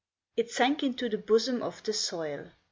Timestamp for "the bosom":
1.09-1.61